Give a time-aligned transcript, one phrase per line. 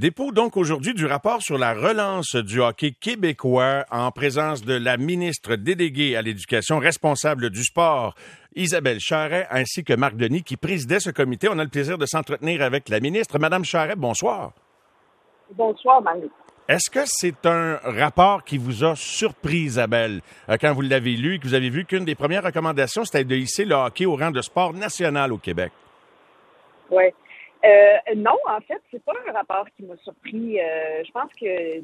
[0.00, 4.96] Dépôt donc aujourd'hui du rapport sur la relance du hockey québécois en présence de la
[4.96, 8.14] ministre déléguée à l'éducation responsable du sport,
[8.56, 11.50] Isabelle Charret, ainsi que Marc Denis, qui présidait ce comité.
[11.50, 13.38] On a le plaisir de s'entretenir avec la ministre.
[13.38, 14.52] Madame Charret, bonsoir.
[15.52, 16.30] Bonsoir, Manu.
[16.66, 21.34] Est-ce que c'est un rapport qui vous a surpris, Isabelle, euh, quand vous l'avez lu
[21.34, 24.16] et que vous avez vu qu'une des premières recommandations, c'était de hisser le hockey au
[24.16, 25.72] rang de sport national au Québec?
[26.90, 27.04] Oui.
[27.64, 30.60] Euh, non, en fait, c'est pas un rapport qui m'a surpris.
[30.60, 31.80] Euh, je pense que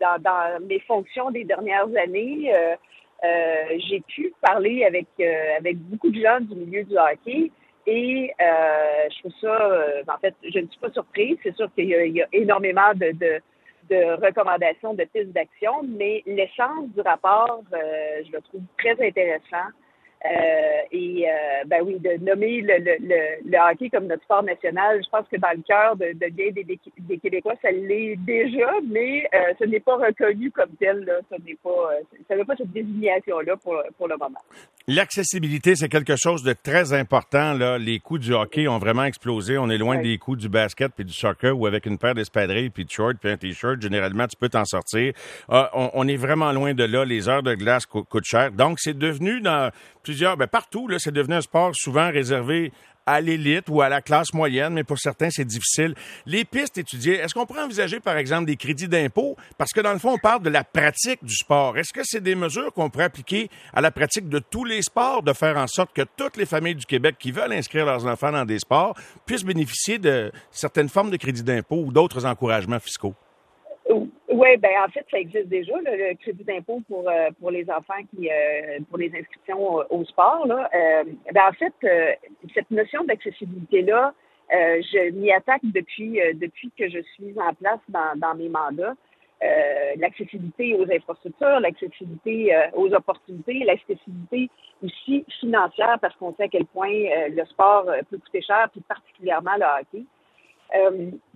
[0.00, 2.74] dans, dans, mes fonctions des dernières années, euh,
[3.24, 7.50] euh j'ai pu parler avec euh, avec beaucoup de gens du milieu du hockey
[7.86, 11.36] et je trouve ça, en fait, je ne suis pas surprise.
[11.42, 13.40] C'est sûr qu'il y, y, a énormément de, de,
[13.88, 19.70] de recommandations, de pistes d'action, mais l'essence du rapport, je le trouve très intéressant.
[20.26, 25.00] Euh, et euh, ben oui, de nommer le, le, le, hockey comme notre sport national,
[25.02, 28.70] je pense que dans le cœur de, de bien des, des, Québécois, ça l'est déjà,
[28.86, 31.04] mais euh, ce n'est pas reconnu comme tel.
[31.06, 31.20] Là.
[31.30, 31.90] Ce n'est pas,
[32.28, 34.40] ça n'a pas cette désignation-là pour, pour le moment.
[34.86, 37.54] L'accessibilité, c'est quelque chose de très important.
[37.54, 37.78] Là.
[37.78, 39.56] Les coûts du hockey ont vraiment explosé.
[39.56, 42.68] On est loin des coûts du basket puis du soccer où avec une paire d'espadrilles
[42.70, 45.14] puis de shorts puis un t-shirt, généralement, tu peux t'en sortir.
[45.48, 47.06] on, on, est vraiment loin de là.
[47.06, 48.52] Les heures de glace coûtent cher.
[48.52, 49.70] Donc, c'est devenu dans
[50.36, 52.72] ben partout, c'est devenu un sport souvent réservé
[53.06, 55.94] à l'élite ou à la classe moyenne, mais pour certains, c'est difficile.
[56.26, 59.36] Les pistes étudiées, est-ce qu'on pourrait envisager, par exemple, des crédits d'impôt?
[59.58, 61.76] Parce que dans le fond, on parle de la pratique du sport.
[61.76, 65.22] Est-ce que c'est des mesures qu'on pourrait appliquer à la pratique de tous les sports,
[65.22, 68.32] de faire en sorte que toutes les familles du Québec qui veulent inscrire leurs enfants
[68.32, 68.94] dans des sports
[69.26, 73.14] puissent bénéficier de certaines formes de crédits d'impôt ou d'autres encouragements fiscaux?
[74.30, 78.00] Oui, ben en fait, ça existe déjà, le crédit d'impôt pour euh, pour les enfants
[78.14, 79.60] qui euh, pour les inscriptions
[79.90, 80.46] au, sport.
[80.46, 80.70] Là.
[80.72, 81.74] Euh, ben, en fait,
[82.54, 84.14] cette notion d'accessibilité-là,
[84.50, 88.94] je m'y attaque depuis depuis que je suis en place dans, dans mes mandats.
[89.96, 94.48] l'accessibilité aux infrastructures, l'accessibilité aux opportunités, l'accessibilité
[94.84, 96.94] aussi financière, parce qu'on sait à quel point
[97.30, 100.04] le sport peut coûter cher, puis particulièrement le hockey.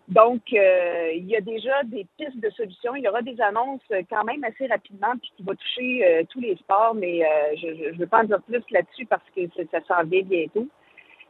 [0.08, 2.94] Donc, euh, il y a déjà des pistes de solutions.
[2.94, 6.40] Il y aura des annonces quand même assez rapidement, puis qui va toucher euh, tous
[6.40, 9.80] les sports, mais euh, je ne veux pas en dire plus là-dessus parce que ça
[9.88, 10.68] s'en vient bientôt.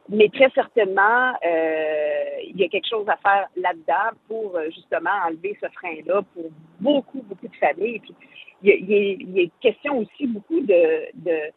[0.09, 5.67] Mais très certainement, il y a quelque chose à faire là-dedans pour justement enlever ce
[5.69, 7.99] frein-là pour beaucoup, beaucoup de familles.
[7.99, 8.13] Puis,
[8.61, 11.51] il y a, il y a question aussi beaucoup de, de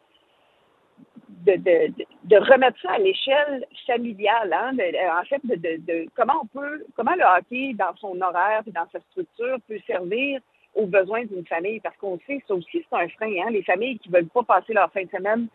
[1.45, 4.71] de, de, de, remettre ça à l'échelle familiale, hein,
[5.19, 8.87] en fait, de, de, comment on peut, comment le hockey dans son horaire et dans
[8.91, 10.41] sa structure peut servir
[10.75, 13.99] aux besoins d'une famille, parce qu'on sait, ça aussi c'est un frein, hein, les familles
[13.99, 15.47] qui veulent pas passer leur fin de semaine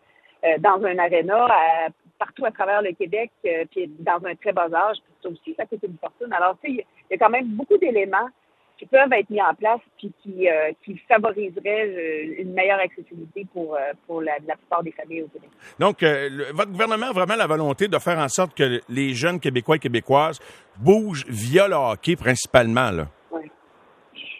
[0.43, 1.47] euh, dans un aréna
[2.19, 5.55] partout à travers le Québec, euh, puis dans un très bas âge, puis ça aussi
[5.55, 6.31] ça coûte une fortune.
[6.33, 8.29] Alors, tu sais, il y a quand même beaucoup d'éléments
[8.77, 13.45] qui peuvent être mis en place puis qui, euh, qui favoriseraient euh, une meilleure accessibilité
[13.53, 15.49] pour, euh, pour la, la, plupart des familles au Québec.
[15.79, 16.03] Donc,
[16.53, 19.79] votre gouvernement a vraiment la volonté de faire en sorte que les jeunes Québécois et
[19.79, 20.39] Québécoises
[20.77, 23.07] bougent via le hockey principalement, là.
[23.31, 23.43] Oui.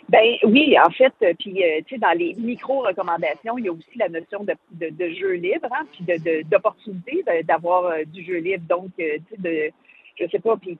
[0.09, 4.09] Ben oui, en fait, puis tu sais, dans les micro-recommandations, il y a aussi la
[4.09, 6.06] notion de, de, de jeu libre, hein, puis
[6.46, 8.63] d'opportunité d'avoir du jeu libre.
[8.69, 9.72] Donc, tu sais, de
[10.18, 10.78] je sais pas, puis,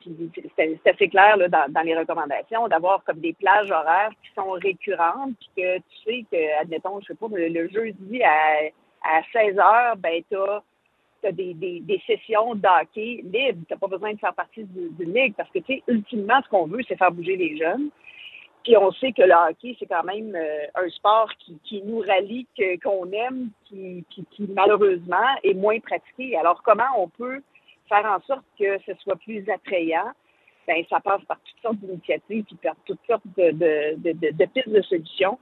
[0.56, 4.52] c'est assez clair là, dans, dans les recommandations, d'avoir comme des plages horaires qui sont
[4.52, 8.70] récurrentes, puis que tu sais que, admettons, je sais pas, le, jeudi à,
[9.04, 10.62] à 16 heures, ben t'as
[11.28, 13.66] as des, des, des, sessions d'hockey libres.
[13.68, 16.68] T'as pas besoin de faire partie d'une ligue parce que, tu sais, ultimement, ce qu'on
[16.68, 17.90] veut, c'est faire bouger les jeunes.
[18.64, 22.00] Puis on sait que le hockey, c'est quand même euh, un sport qui, qui nous
[22.00, 22.48] rallie,
[22.84, 24.04] qu'on aime, qui,
[24.50, 26.36] malheureusement est moins pratiqué.
[26.38, 27.42] Alors comment on peut
[27.88, 30.12] faire en sorte que ce soit plus attrayant,
[30.68, 34.46] ben ça passe par toutes sortes d'initiatives puis par toutes sortes de, de, de, de
[34.46, 35.38] pistes de solutions.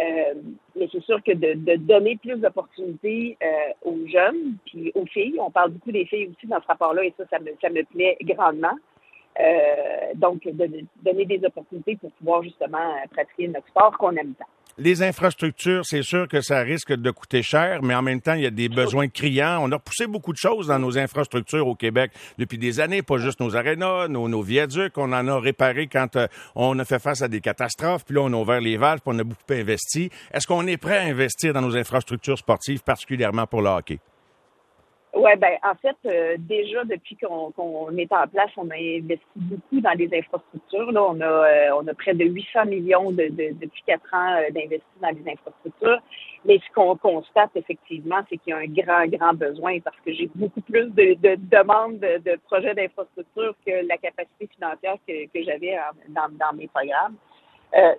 [0.00, 0.34] Euh,
[0.74, 5.36] mais c'est sûr que de, de donner plus d'opportunités euh, aux jeunes puis aux filles,
[5.38, 7.84] on parle beaucoup des filles aussi dans ce rapport-là et ça, ça me, ça me
[7.84, 8.76] plaît grandement.
[9.40, 14.46] Euh, donc, de, donner des opportunités pour pouvoir justement pratiquer notre sport qu'on aime tant.
[14.76, 18.42] Les infrastructures, c'est sûr que ça risque de coûter cher, mais en même temps, il
[18.42, 19.60] y a des besoins criants.
[19.62, 23.18] On a repoussé beaucoup de choses dans nos infrastructures au Québec depuis des années, pas
[23.18, 24.98] juste nos arénas, nos, nos viaducs.
[24.98, 26.26] On en a réparé quand euh,
[26.56, 29.14] on a fait face à des catastrophes, puis là, on a ouvert les valves, puis
[29.14, 30.10] on a beaucoup investi.
[30.32, 34.00] Est-ce qu'on est prêt à investir dans nos infrastructures sportives, particulièrement pour le hockey?
[35.24, 39.80] Oui, ben en fait, euh, déjà depuis qu'on est en place, on a investi beaucoup
[39.80, 40.92] dans les infrastructures.
[40.92, 44.50] Là, on a euh, on a près de 800 millions de, depuis quatre ans euh,
[44.50, 45.98] d'investis dans les infrastructures.
[46.44, 50.12] Mais ce qu'on constate effectivement, c'est qu'il y a un grand, grand besoin parce que
[50.12, 55.78] j'ai beaucoup plus de, de demandes de, projets d'infrastructure que la capacité financière que, j'avais
[56.10, 57.16] dans, dans mes programmes.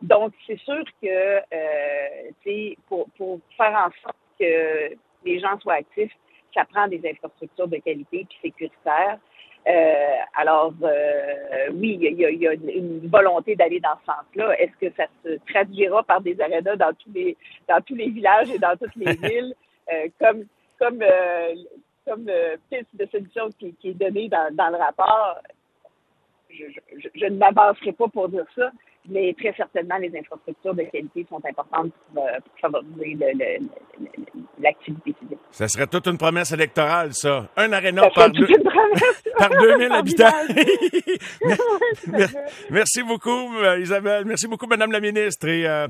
[0.04, 4.96] donc, c'est sûr que, euh, pour, pour faire en sorte que
[5.26, 6.12] les gens soient actifs,
[6.56, 9.20] ça prend des infrastructures de qualité puis sécuritaires.
[9.68, 14.60] Euh, alors, euh, oui, il y, a, une volonté d'aller dans ce sens-là.
[14.60, 17.36] Est-ce que ça se traduira par des arénas dans tous les
[17.68, 19.56] dans tous les villages et dans toutes les villes,
[19.92, 20.46] euh, comme
[20.80, 21.04] comme
[22.06, 22.30] comme
[22.70, 25.40] piste de solution qui, qui, est donnée dans, dans le rapport?
[26.52, 26.66] Je,
[26.98, 28.72] je, je ne m'avancerai pas pour dire ça,
[29.10, 32.28] mais très certainement, les infrastructures de qualité sont importantes pour,
[32.60, 33.34] favoriser
[34.60, 35.35] l'activité physique.
[35.56, 37.48] Ça serait toute une promesse électorale, ça.
[37.56, 38.46] Un aréna par, deux,
[39.38, 40.32] par 2000 habitants.
[42.70, 44.26] merci beaucoup, euh, Isabelle.
[44.26, 45.48] Merci beaucoup, Madame la ministre.
[45.48, 45.88] Et euh,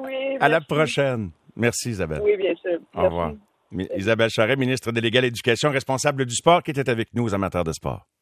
[0.00, 1.30] oui, à la prochaine.
[1.54, 2.22] Merci, Isabelle.
[2.24, 2.80] Oui, bien sûr.
[2.92, 3.34] Au revoir.
[3.96, 7.62] Isabelle Charret, ministre déléguée à l'Éducation, responsable du sport, qui était avec nous aux amateurs
[7.62, 8.04] de sport.